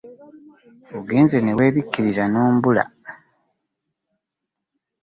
[0.97, 2.83] Ogenze ne weebikkirira n'ombula.